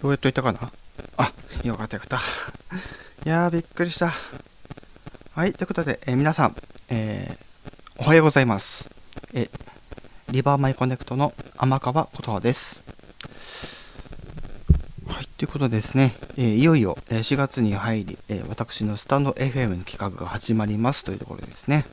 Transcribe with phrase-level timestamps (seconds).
[0.00, 0.70] どうやっといたかな？
[1.16, 1.32] あ、
[1.64, 2.18] よかったよかった。
[3.26, 4.12] いやー、びっくりした。
[5.34, 6.56] はい、ということで、えー、皆さん、
[6.88, 8.90] えー、おはようございます。
[9.34, 9.50] え
[10.30, 12.84] リバーマイコネクトの天川琴葉です。
[15.08, 21.84] はい、ということでですね、えー、いよいよ4月に入り、え私のスタンド FM の企画が始まりますというところですね。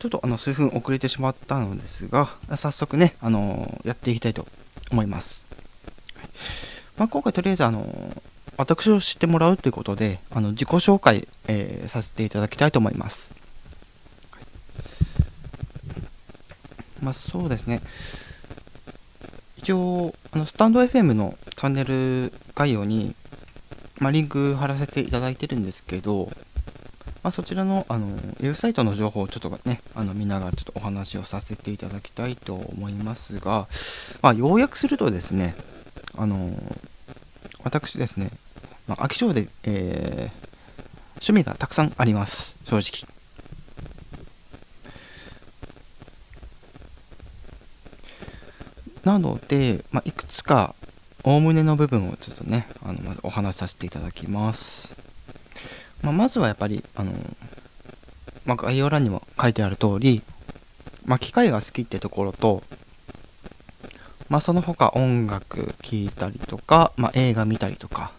[0.00, 4.48] ちょっとあの数分遅れてしまったのですが、早速ね、あのやっていきたいと
[4.90, 5.45] 思います。
[6.98, 7.86] まあ、今回とりあえずあの
[8.56, 13.34] 私を知ってもらうということであの自己紹介、えー、させていただきたいと思います。
[17.02, 17.82] まあ、そうですね。
[19.58, 23.14] 一応、あのスタンド FM のチャンネル概要に、
[23.98, 26.30] まあ、リンク貼らせていただいてるんですけど、
[27.22, 33.66] まあ、そちらのあのウェブサイトの情報をちょっとね、あの見ながらちょっとお話をさせていただきたいと思いますが、
[34.22, 35.54] まあ、要約するとですね、
[36.16, 36.50] あの
[37.66, 38.30] 私ですね、
[38.86, 40.48] まあ、飽き性で、えー、
[41.14, 43.12] 趣味がたくさんあります、正直。
[49.02, 50.76] なので、まあ、いくつか、
[51.24, 54.94] おおむねの部分をちょっとね、あのまずお話しさせていただきます。
[56.02, 57.12] まあ、まずはやっぱり、あの、
[58.44, 60.22] まあ、概要欄にも書いてある通り、
[61.04, 62.62] まあ、機械が好きってところと、
[64.28, 68.12] まあ、その他音楽聴いたりとか、まあ、映画見たりとか、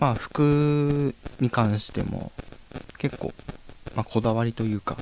[0.00, 2.32] まあ、服に関しても
[2.98, 3.32] 結構、
[3.94, 4.96] まあ、こだわりというか、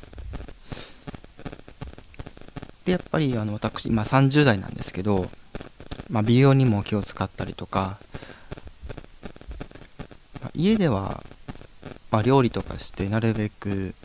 [2.85, 5.27] で、やっぱりあの私、今30代なんですけど、
[6.09, 7.97] まあ、美容にも気を使ったりとか、
[10.41, 11.23] まあ、家では、
[12.11, 13.95] まあ、料理とかしてなるべく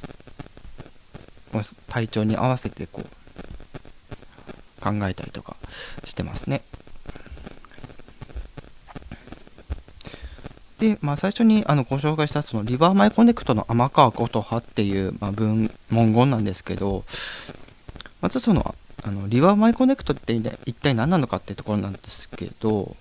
[1.89, 3.20] 体調に合わせてこう
[4.81, 5.57] 考えたりとか
[6.05, 6.63] してますね。
[10.79, 17.05] で、まあ、最初にあのご紹介したそのリバーマイコネクトの天川琴葉っていう、まあ、文文言なんですけど、
[18.23, 18.75] まずその
[19.05, 20.33] あのリバーマイコネクトって
[20.67, 22.97] 一体何なのかっていうところなんですけど、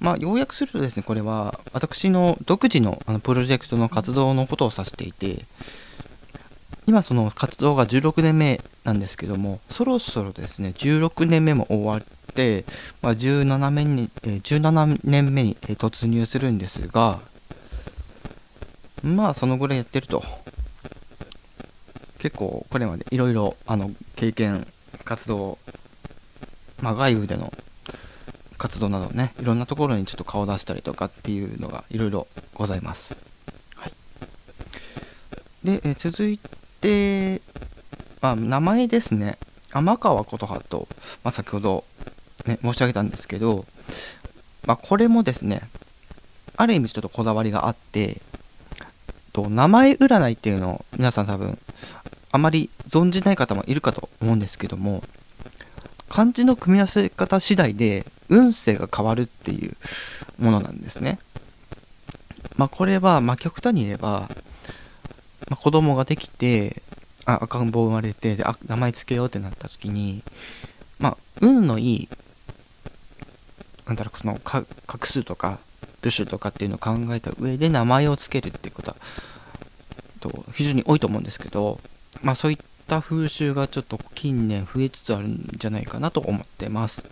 [0.00, 5.44] まあ、要約するとですね、これは私の独自のあのプロジェクトの活動のことを指していて、
[6.86, 12.00] 今その活動が16年目なんですけども、そろそろですね、16年目も終わっ
[12.34, 12.64] て、
[13.00, 17.20] まあ、17, 年に17年目に突入するんですが、
[19.02, 20.22] まあそのぐらいやってると。
[22.18, 24.66] 結構これまでいろいろあの経験、
[25.04, 25.58] 活動、
[26.80, 27.52] ま、外部での
[28.56, 33.14] 活動などね、いろんなところにちょっと顔出したりとかっていうのがいろいろございます。
[33.76, 33.92] はい、
[35.66, 37.40] で、え続いて、で
[38.20, 39.38] まあ、名前ですね。
[39.72, 40.86] 天川琴葉と、
[41.22, 41.84] まあ、先ほど、
[42.46, 43.64] ね、申し上げたんですけど、
[44.66, 45.62] まあ、これもですね、
[46.56, 48.20] ある意味ちょっとこだわりがあって、
[49.32, 51.58] と名前占いっていうのを皆さん多分
[52.30, 55.02] あまり存じない方もいるかと思うんですけども
[56.08, 59.74] 漢字の組み合わせ方次第で運勢が変わるっていう
[60.38, 61.18] ものなんですね。
[62.56, 64.30] まあこれは、まあ極端に言えば、
[65.48, 66.82] まあ、子供ができて、
[67.26, 70.22] あ赤ん坊生まれてであ名前つけようってなった時に
[70.98, 72.08] まあ運のいい
[73.86, 74.66] なんだろうその画
[75.06, 75.58] 数とか
[76.02, 78.96] 部首とかっていうのを考えた上で名前をつけるっていうことは
[80.20, 81.80] と非常に多いと思うんですけど
[82.22, 87.06] まあそういった風習がちょっと近年増えつつあるんじゃないかなと思ってます。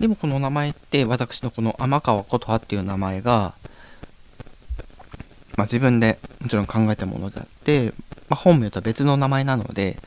[0.00, 3.54] でもこの名前って私のこの天川琴葉っていう名前が
[5.56, 7.40] まあ、自分でもちろん考えたもので、
[8.28, 9.98] まあ、本名とは別の名前なので、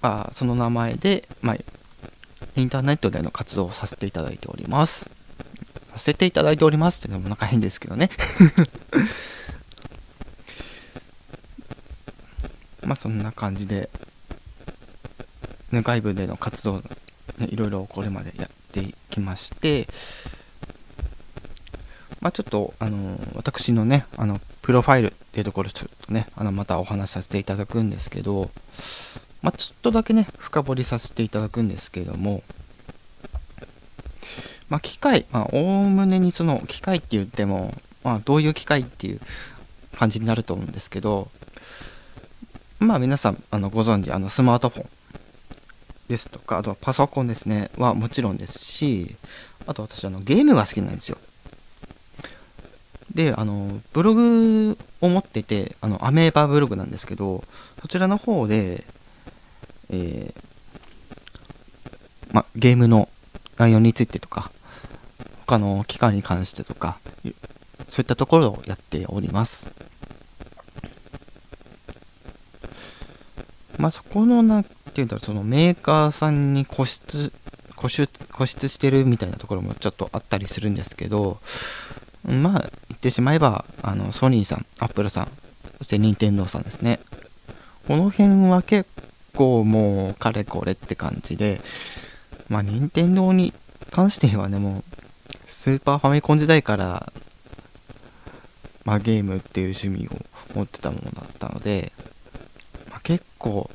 [0.00, 1.56] まあ、その名前で、まあ、
[2.56, 5.10] インターネットでの活動をさせていただいております。
[5.92, 8.10] させていただいておりますっていうのもなんか変ですけどね。
[12.82, 13.88] まあそんな感じで、
[15.70, 19.86] ね、外部での活動、ね、いろいろこれまでやってきまして、
[22.20, 28.50] まあ、ちょっと、あの私のね、あの、プロファイルっていうところちょっとね、あの、またお話しさせていただくんですけど、
[29.42, 32.42] まあ、ちょっとだけね、深掘りさせていただくんですけども、
[34.68, 37.74] まあ、機械、まあ、おおむねにその機械って言っても、
[38.04, 39.20] まあ、どういう機械っていう
[39.96, 41.28] 感じになると思うんですけど、
[42.78, 44.88] まあ、皆さん、あの、ご存知、あの、スマートフォン
[46.08, 49.16] ですとか、あとはパソコンですね、はもちろんですし、
[49.66, 51.18] あと私、あの、ゲームが好きなんですよ。
[53.14, 57.44] で、あの、ブログを持ってて、あの、アメーバブログなんですけど、
[57.80, 58.84] そちらの方で、
[59.90, 60.42] えー、
[62.32, 63.08] ま、ゲームの
[63.58, 64.50] 内容についてとか、
[65.46, 66.98] 他の機関に関してとか、
[67.88, 69.68] そういったところをやっております。
[73.76, 77.32] まあ、そこの、なんていうんだろう、そのメーカーさんに固執、
[77.76, 81.40] 固執、固執してるみたいなところもちょっとあったりするんですけど、
[82.24, 85.28] まあ、言ってしまえば、あの、ソニーさん、アップルさん、
[85.78, 87.00] そして任天堂さんですね。
[87.86, 88.88] この辺は結
[89.34, 91.60] 構もう、かれこれって感じで、
[92.48, 93.52] まあ、任天堂に
[93.90, 94.84] 関してはね、もう、
[95.46, 97.12] スーパーファミコン時代から、
[98.84, 100.24] まあ、ゲームっていう趣味を
[100.54, 101.92] 持ってたものだったので、
[102.90, 103.70] まあ、結構、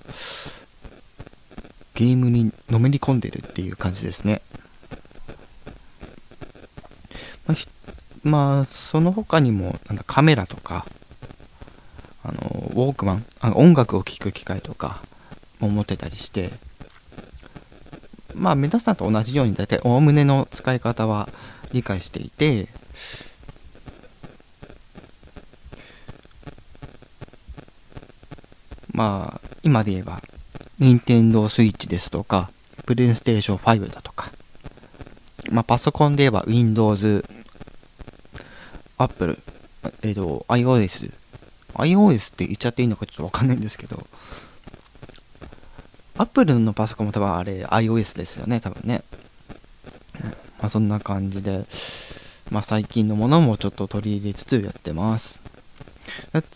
[1.95, 4.41] ゲームにのめり込んでるっていう感じですね。
[7.47, 7.57] まあ、
[8.27, 10.85] まあ、その他にも、なんかカメラとか、
[12.24, 12.39] あの、
[12.75, 15.01] ウォークマン、あの音楽を聴く機会とか
[15.59, 16.51] も持ってたりして、
[18.35, 21.29] まあ、皆さんと同じように大体おおむねの使い方は
[21.71, 22.68] 理解していて、
[28.91, 30.21] まあ、今で言えば、
[30.80, 32.51] 任天堂 switch ですとか、
[32.85, 34.31] プレイステーション5だとか、
[35.50, 37.23] まあ、パソコンで言えば Windows、
[38.97, 39.38] Apple、
[40.01, 41.13] えっ、ー、と、iOS、
[41.75, 44.07] iOS って言っちゃっていいのかちょっとわかんないんですけど、
[46.17, 49.03] Apple のパソコンも多分あれ iOS ですよね、多分ね。
[50.59, 51.65] まあ、そんな感じで、
[52.49, 55.39] まあ、最近のものもちょっと取り入れつつやってます。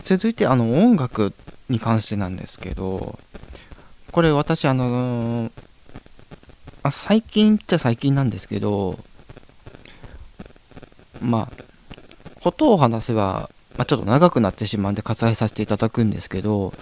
[0.03, 1.33] 続いて、あの、音楽
[1.69, 3.19] に関してなんですけど、
[4.11, 5.51] これ私あのー、
[6.83, 8.99] あ、最近っちゃ最近なんですけど、
[11.21, 11.70] まあ、
[12.41, 16.73] ことを話せば、まあ、ちょっと長くなってしまうんで割愛させていただくんですけど、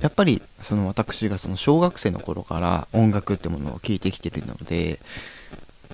[0.00, 4.98] やっぱりその私がその小学生の頃から音楽ってものを聴いてきてるので、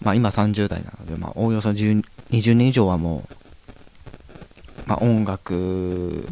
[0.01, 2.03] まあ、今30代なので、まあ、おおよそ20
[2.55, 3.35] 年以上はもう、
[4.87, 6.27] まあ、音楽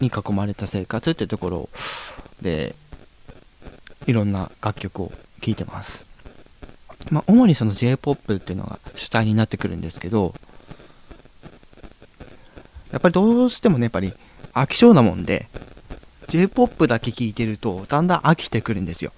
[0.00, 1.68] に囲まれた生活ってところ
[2.42, 2.74] で、
[4.06, 6.09] いろんな楽曲を聴いてます。
[7.10, 10.34] まあ、主にその J-POP っていうのが主体になってくるんですけど、
[12.92, 14.12] やっぱりどうしてもね、やっぱり
[14.52, 15.48] 飽き性なもんで、
[16.28, 19.12] J-POP だけ聴いてると、だんだん飽きてくるんですよ。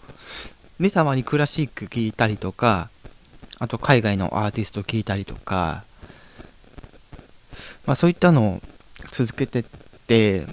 [0.80, 2.90] で、たまにクラシック聴いたりとか、
[3.58, 5.84] あと海外のアーティスト聴いたりとか、
[7.86, 8.60] まあそういったのを
[9.12, 9.64] 続けてっ
[10.06, 10.46] て、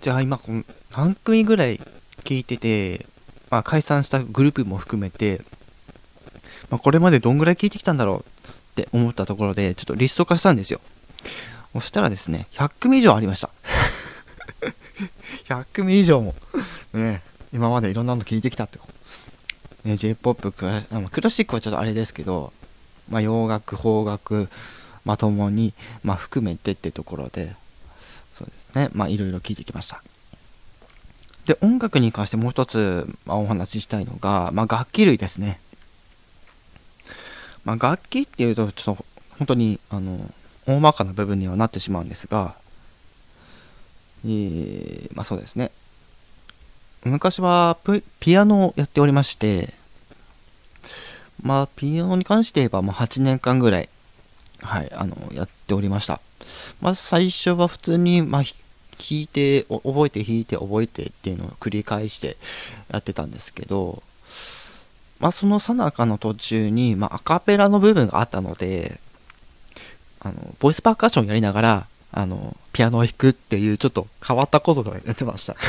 [0.00, 0.64] じゃあ今この
[0.96, 1.80] 何組ぐらい
[2.24, 3.06] 聞いてて、
[3.50, 5.42] まあ、解散したグループも含めて、
[6.74, 10.80] まあ、これまでどんぐらい聞いてきたんだろうって思ったところで、ちょっとリスト化したんですよ。
[11.72, 13.50] そしたらですね、100組以上ありました。
[15.46, 16.34] 100組以上も、
[16.92, 17.22] ね、
[17.52, 18.80] 今までいろんなの聞いてきたって。
[19.84, 20.82] ね、J-POP クラ、
[21.12, 22.52] クラシックはちょっとあれですけど、
[23.08, 24.48] まあ、洋楽、邦楽、
[25.04, 27.54] まともに、まあ、含めてってところで、
[28.32, 28.88] そうですね。
[28.94, 30.02] まあ、いろいろ聞いてきました。
[31.46, 35.60] で、音楽に関してもう一つ、まあ、お話ししたいのが、まあ、楽器類ですね。
[37.64, 39.04] まあ、楽器っていうと、ちょっと、
[39.38, 40.30] 本当に、あの、
[40.66, 42.54] 大まかな部分にはなってしまうんですが、
[44.24, 45.70] えー、まあそうですね。
[47.04, 47.76] 昔は
[48.20, 49.68] ピアノをやっておりまして、
[51.42, 53.90] まあ、ピアノに関して言えば、まあ、8年間ぐらい、
[54.62, 56.20] はい、あの、やっておりました。
[56.80, 62.38] まず最初は普通に、まあ、弾いて、覚えて弾いて覚えてっていうのを繰り返して
[62.90, 64.02] やってたんですけど、
[65.20, 68.98] まあ、そのさなかの途中に、まあ、アカペラの部分があったので、
[70.20, 75.56] あの、ボイスパーカッションやりながら、あの、ピアノを弾くっていうちょっと変わったことがやってました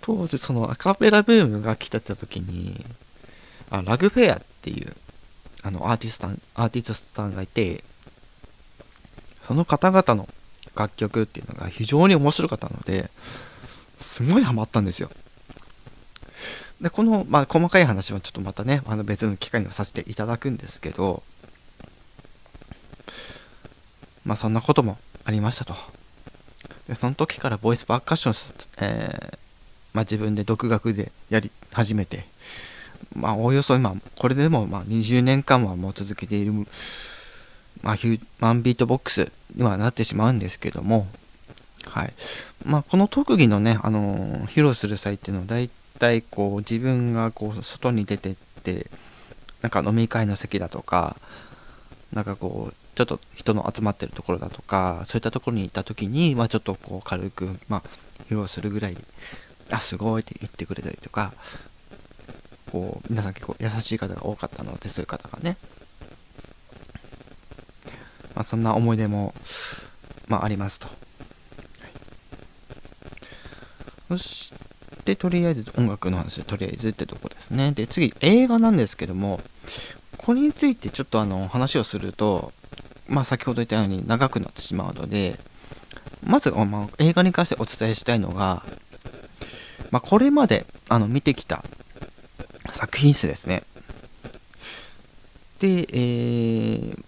[0.00, 2.84] 当時そのアカペラブームが来た時に、
[3.70, 4.94] あラグフェアっていう、
[5.62, 7.82] あの、アーティストさん、アーティストさんがいて、
[9.46, 10.28] その方々の
[10.74, 13.10] 楽曲っていうのが非常に面白かったので、
[13.98, 15.10] すごいハマったんですよ。
[16.80, 21.22] で、この、まあ、細かい話はちょっとまたね、あの別の機会にはさせていただくんですけど、
[24.24, 25.74] まあ、そんなこともありましたと。
[26.88, 29.38] で、その時からボイスパーカッション、えー、
[29.94, 32.24] まあ、自分で独学でやり始めて、
[33.14, 36.52] まあ、おおよそ今、これでもまあ20年間はもう続けている
[37.82, 41.06] まあ、ヒューマンビートボックスにはなってしまうんですけども、
[41.84, 42.12] はい。
[42.64, 48.90] まあ、この特技のね、あのー、披露する際っていうのは、大体こう、自分がこう、外に出てって、
[49.62, 51.16] なんか飲み会の席だとか、
[52.12, 57.82] なんかこう、ちょっと人の集まってるところだとか、そういったところに行った時に、まあ、ちょっとこう、軽く、まあ、
[58.24, 58.96] 披露するぐらい
[59.70, 61.32] あ、すごいって言ってくれたりとか、
[62.70, 65.56] こう、皆さん結構優しい方が多かったので、そういう方がね。
[68.34, 69.34] まあ、そんな思い出も、
[70.28, 70.88] まあ、ありますと。
[74.08, 74.52] そし
[75.06, 77.72] て、とりあえず音楽の話でとりあえずってとこですね。
[77.72, 79.40] で、次、映画なんですけども、
[80.18, 82.52] これについてちょっとあの話をすると、
[83.08, 85.38] まあ先ほど言ったように長くなってしまうので、
[86.24, 88.64] まず、まあ、映画に関してお伝えしたいのが、
[89.90, 91.64] まあ、これまであの見てきた
[92.72, 93.62] 作品数ですね。
[95.60, 97.04] で、えー、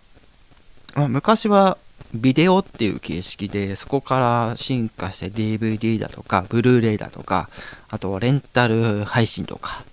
[0.95, 1.76] まあ、昔は
[2.14, 7.50] ビデオっていう形式で、そこから進化して DVD だとか、ブルーレイだとか、
[7.88, 9.84] あとはレンタル配信とか、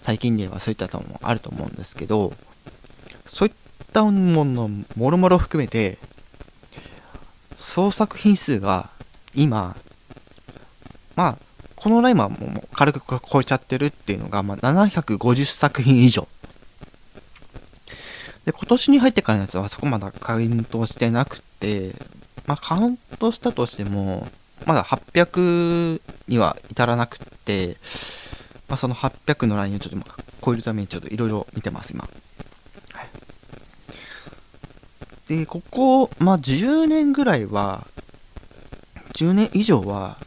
[0.00, 2.32] 最近ではそういったのもあると思うんですけど、
[3.26, 3.54] そういっ
[3.92, 5.98] たものもろもろ含めて、
[7.56, 8.90] 総作品数が
[9.34, 9.76] 今、
[11.14, 11.38] まあ、
[11.76, 16.26] このラインはも軽く超えちゃってるっていうのが、まあ、750作品以上。
[18.44, 21.94] で、今年に入ってからのやつはそこまだカウントしてなくて、
[22.46, 24.28] まあ、カウントしたとしても、
[24.66, 27.76] まだ800には至らなくて、
[28.68, 30.10] まあ、その800のラインをちょっと
[30.44, 32.08] 超えるためにちょっといろいろ見てます、今。
[35.28, 37.86] で、ここ、まあ、10年ぐらいは、
[39.14, 40.18] 10年以上は、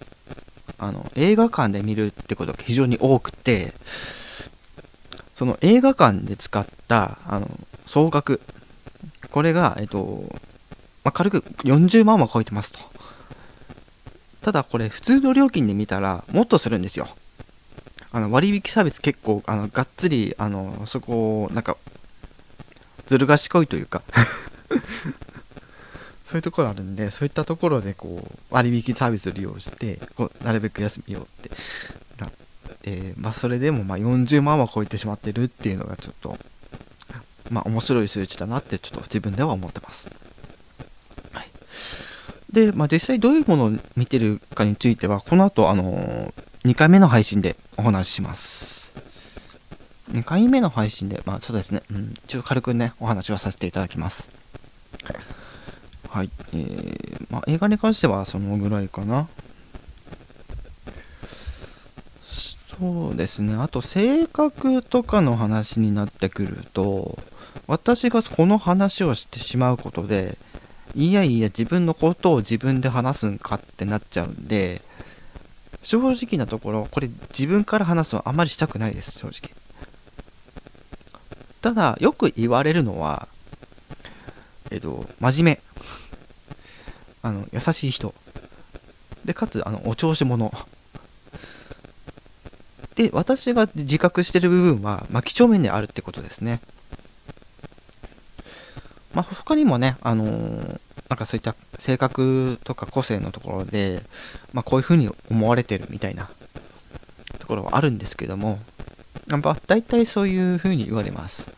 [0.77, 3.74] あの、映画館で見るってことが非常に多くて、
[5.36, 7.50] その映画館で使った、あの、
[7.95, 8.41] 総額、
[9.31, 10.25] これが、えっと、
[11.05, 12.79] まあ、軽く40万は超えてますと。
[14.41, 17.07] ただこれ、普通の料金で見たら、もっとするんですよ。
[18.11, 21.77] あの、割引サービス結構、あの、がっつり、あの、そこを、なんか、
[23.07, 24.01] ずる賢いというか
[26.25, 31.51] そういうところあるんで、そういったところでこう割引サービスを利用して、こうなるべく休みようって。
[32.87, 36.37] えー、まあ、それでもま40万は超えてしまってるっていうのがちょっと、
[37.49, 40.09] まあ、面白い数値だなってちょっと自分では思ってます。
[41.31, 41.49] はい、
[42.51, 46.33] で、まあ、実際どういうものを見てるかについては、この後、あのー、
[46.65, 48.93] 2回目の配信でお話しします。
[50.11, 54.29] 2回目の配信で、まあそうですね、うん、一応軽くね、お話はさせていただきます。
[56.09, 56.29] はい。
[56.53, 59.27] えー、まあ、映画に関してはそのぐらいかな。
[62.79, 63.55] そうですね。
[63.55, 67.19] あと、性格とかの話になってくると、
[67.67, 70.38] 私がこの話をしてしまうことで、
[70.93, 74.81] いやいや、自分のことを自分で話すんかってなっちゃうんで、
[75.81, 79.53] 正直なところ、これ自分から話すのはあまりしたくないです、正直。
[81.62, 83.27] ただ、よく言われるのは、
[84.72, 85.62] えっと、真面目。
[87.24, 88.13] あの、優しい人。
[89.25, 90.51] で、かつ、あの、お調子者。
[92.95, 96.62] で、私が自覚してる部分は、まあ、几帳面であるってことですね。
[99.15, 100.79] まあ、他にもね、あのー、
[101.10, 104.01] なんかそういった性格とか個性のところで、
[104.53, 106.29] まあ、こういうふうに思われてるみたいな
[107.39, 108.60] ところはあるんですけども、
[109.27, 111.50] まあ、大体そういうふうに言われます。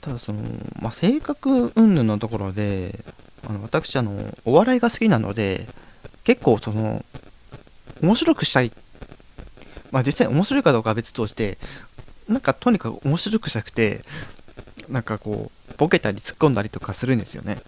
[0.00, 0.40] ただその、
[0.80, 3.04] まあ、性格云々のところで、
[3.48, 5.66] あの私あの、お笑いが好きなので、
[6.24, 7.04] 結構その、
[8.00, 8.72] 面白くしたい。
[9.92, 11.58] まあ実際面白いかどうかは別として、
[12.28, 14.04] なんかとにかく面白くしたくて、
[14.88, 17.58] なんかこう、ボケたり突っ込んだりとかするんですよね。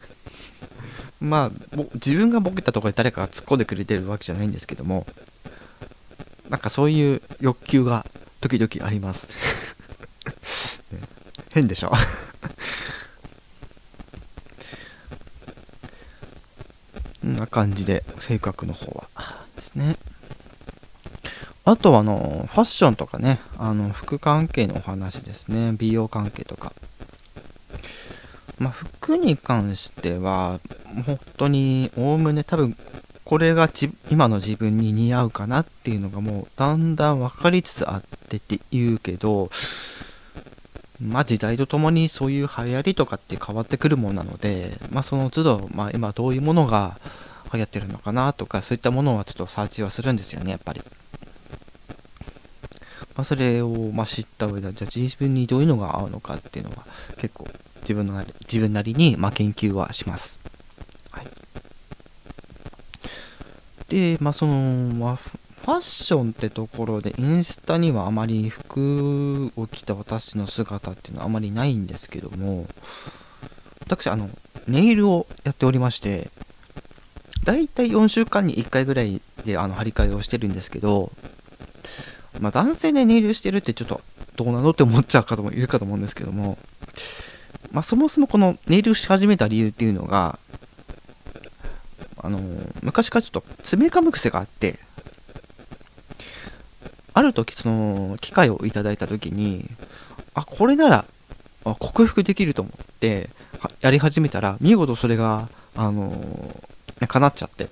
[1.21, 5.07] まあ、自分がボケたところで誰かが突っ込んでくれてるわけじゃないんですけども、
[6.49, 8.07] なんかそういう欲求が
[8.41, 9.29] 時々あります。
[11.51, 11.93] 変でしょ？
[17.23, 19.09] こんな感じで、性格の方は。
[19.57, 19.97] ですね。
[21.65, 25.73] あとは、あの、ファッションとかね、あの、服関係のお話ですね。
[25.79, 26.73] 美容関係とか。
[28.59, 30.61] まあ、服に関しては、
[31.07, 32.77] 本当に、おおむね多分、
[33.25, 33.71] これが
[34.11, 39.51] 今の自分に似合うかなっていうのがもうだんだん分かりつつあってって言うけど、
[41.01, 46.99] まあ時代とともにそういう流行りとかって変わってくるものなので、まあその都度、まあ今どういうものが
[47.53, 50.83] 流行ってるのかなとか、そういったものはちょっとサーチはするんですよね、やっぱり。
[53.17, 56.85] まあそれをま知った上で、じゃあ自分にどういうのが合うのかっていうのは
[57.19, 57.47] 結構
[57.83, 60.41] 自分の自分なりにま研究はします。
[61.11, 61.27] はい。
[63.89, 65.17] で、まあその、まあ
[65.65, 72.67] ファッションってところでインスタにはあまり服を着た私の姿っていうのはあまりないんですけども、
[73.81, 74.29] 私、あの、
[74.69, 76.31] ネイルをやっておりまして、
[77.45, 81.11] だいたい4週間に1回ぐらいであの張り替えをしてるんですけど、
[82.41, 84.01] まあ、男性でネイルしてるってちょっと
[84.37, 86.59] どうなのって思っちゃう方もいるかと思うんですけども、
[87.73, 90.39] まあ、そもそもこのネイルし始めた理由っていうのが、
[92.19, 94.79] あのー、昔からちょっと爪噛む癖があって、
[97.13, 99.69] ある時その機械をいただいた時に、
[100.35, 101.05] あ、これなら
[101.65, 103.31] 克服できると思って
[103.81, 107.69] やり始めたら、見事それが、あのー、ね、叶っちゃって、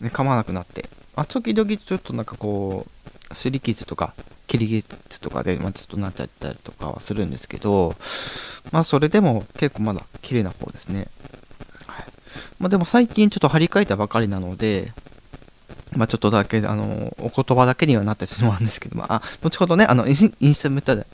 [0.00, 2.90] ね、噛まなくなって、あ、時々ちょっとなんかこう、
[3.34, 4.14] すり傷とか、
[4.46, 7.94] 切り傷とかで、まあ、ちょっとなっちゃったりとかはするんですけど、
[8.72, 11.08] まあそれでも結構まだ綺麗な方ですね。
[11.86, 12.04] はい。
[12.58, 14.92] まあでも最近ちょっと張り替えたばかりなので、
[15.92, 21.06] まあちょっとだけ、あの、お言葉だけにはなってしまうんですけど、まあ、後ほどね、あの、インスタメタで、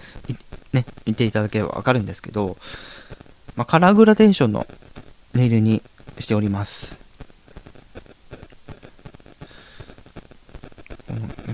[0.72, 2.56] ね、見ていただければわかるんですけど、
[3.56, 4.66] まあ、カラーグラデーションの
[5.34, 5.82] ネイルに
[6.18, 7.09] しております。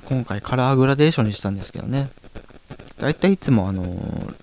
[0.08, 2.08] 今回カラーグラデーションにしたんですけどね。
[2.98, 4.34] だいたいいつもあのー、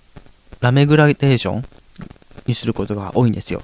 [0.60, 1.64] ラメグラデーション
[2.46, 3.62] にすることが多いんですよ。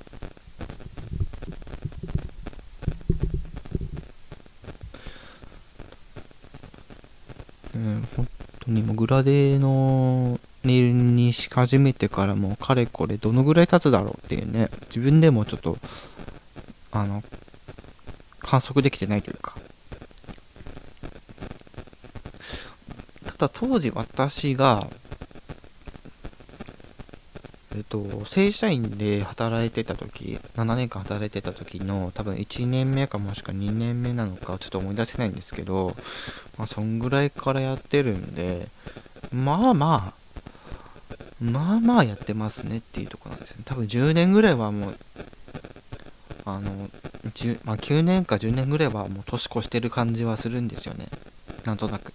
[7.75, 8.29] うん、本
[8.61, 15.79] 当にもグラデーのネイルにし始めてからもうかれこれどのぐらい経つだろうっていうね、自分でもちょっと、
[16.91, 17.23] あの、
[18.41, 19.57] 観測できてないというか、
[23.41, 24.89] た当時私が、
[27.75, 35.97] えっと、正社員で働いてた時、7年間働いてた時の多分1年目かもしくは2年目なのかちょっと思い出せないんですけど、
[36.59, 38.69] まあそんぐらいからやってるんで、
[39.33, 40.15] まあまあ、
[41.41, 43.63] まあまあやってますねっていうとこなんですよね。
[43.65, 44.97] 多分10年ぐらいはもう、
[46.45, 46.91] あの、
[47.65, 51.07] まあ、9年か10年ぐらいはもう年越してる感じはするんですよね。
[51.65, 52.13] なんとなく。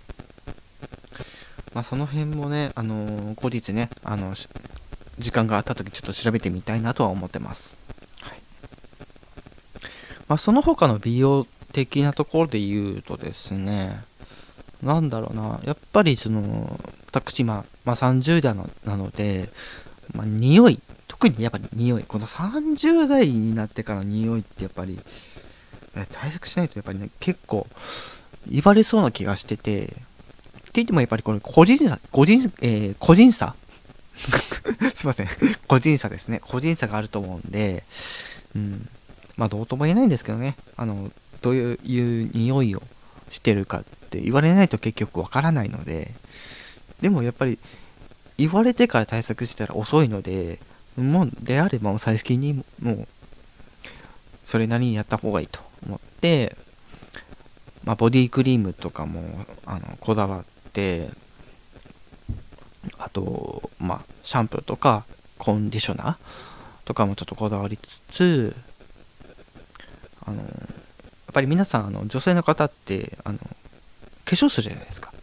[1.76, 4.34] まあ、その辺もね、あのー、後日ね、あの、
[5.20, 7.76] 時間があった時ちょっと調べてみたいなとは思ってます。
[8.22, 8.40] はい。
[10.30, 14.02] まあ、その他の美容的なところで言うとですね、
[14.82, 19.50] なんだろうな、やっぱりその、私、まあ、まあ、30代なので、
[20.14, 24.98] まあ、匂い、特にやっぱり匂い、この30代になってからの匂いってやっぱり、
[26.14, 27.68] 対策しないとやっぱりね、結構
[28.48, 29.94] 言われそうな気がしてて
[30.76, 33.56] 言ってもやっぱりこれ個人差、個人、えー、個人差
[34.96, 35.28] すいません。
[35.68, 36.40] 個人差ですね。
[36.42, 37.84] 個人差があると思うんで、
[38.56, 38.90] うん。
[39.38, 40.56] まあ、どうとも言えないんですけどね。
[40.78, 41.12] あの、
[41.42, 42.84] どういう匂いを
[43.30, 46.12] してるかって言われないと結局わからないので、
[47.02, 47.60] でもやっぱり、
[48.38, 50.60] 言われてから対策したら遅いので、
[50.96, 53.08] もう、であればもう最近にもう、
[54.46, 56.56] それなりにやった方がいいと思って、
[57.84, 61.10] まあ、ボディクリームとかも、あの、こだわっって
[63.00, 65.06] あとまあシャンプーとか
[65.38, 66.16] コンディショナー
[66.86, 68.56] とかもちょっとこだわりつつ
[70.26, 70.48] あのやっ
[71.34, 73.46] ぱり皆さんあの女性の方ってあの化
[74.26, 75.14] 粧するじゃないですか。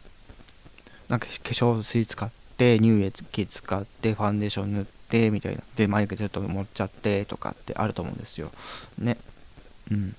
[1.08, 5.62] なんか化粧水使って乳液使ってファンデーション塗ってみたいな。
[5.76, 8.50] で眉毛ちょっと盛っちゃってとかってあると思うんですよ。
[8.98, 9.18] ね。
[9.92, 10.16] うん、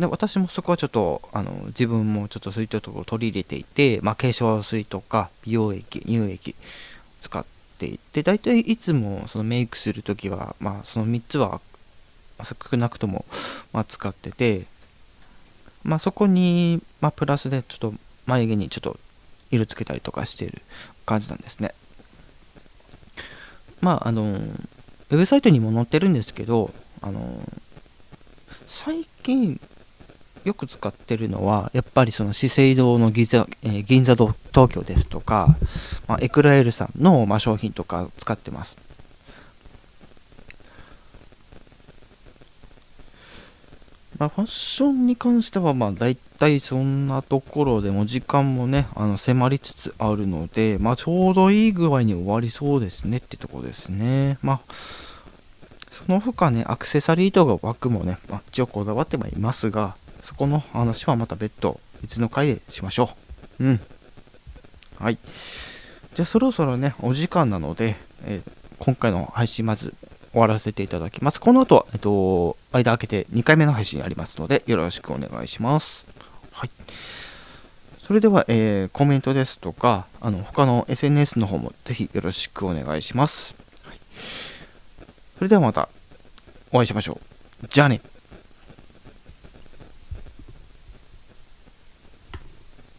[0.00, 6.54] で私もそこはちょっとあの自分もちょっとそういったところを取り入れていて、まあ、化粧水とか美容液乳液
[7.20, 7.44] 使っ
[7.78, 11.60] ていて大体いつもそのメイクするときは、まあ、その3つは
[12.42, 13.24] 少なくとも、
[13.72, 14.66] まあ、使ってて、
[15.84, 17.94] まあ、そこに、まあ、プラスでちょっと
[18.26, 18.98] 眉毛にちょっと
[19.50, 20.62] 色つけたりとかしてる
[21.06, 21.74] 感じなんですね。
[23.80, 26.70] まああのウェブサイトにも載ってるんですけど
[27.02, 27.20] あの
[28.84, 29.58] 最近
[30.44, 34.34] よく使ってるのは、やっぱりその資生堂の銀座,、えー、銀座東
[34.68, 35.56] 京ですとか、
[36.06, 38.78] まあ、エクラエルさんの、まあ、商品とか使ってます。
[44.18, 54.38] まあ、ファッションに関しては、まあ、大体そんなところでも時間もね、あの、迫りつつあるので、まあ、ちょうどいい具合に終わりそうですねってとこですね。
[54.42, 54.60] まあ、
[56.06, 63.10] その他ね、アクセサリーとか枠もね、まあ、一応こだわってはいますが、そこの話はまた別途、別の回でしましょ
[63.58, 63.64] う。
[63.64, 63.80] うん。
[64.98, 65.18] はい。
[66.14, 69.94] じゃあそろそろね、お時間なので、えー、今回の配信まず
[70.32, 71.40] 終わらせていただきます。
[71.40, 76.06] この後、えっと、間開けて2回目の配信ありますので、よろしくお願いします。
[76.52, 76.70] はい。
[78.06, 83.54] それでは、えー、コメントですとか、あの、他の SNS の方もぜひよろしくお願いします。
[83.84, 84.53] はい
[85.38, 85.88] それではまた
[86.72, 87.20] お会いしましょ
[87.62, 87.68] う。
[87.68, 88.00] じゃあね。